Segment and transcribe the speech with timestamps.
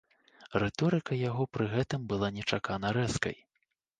[0.61, 3.37] Рыторыка яго пры гэтым была нечакана рэзкай.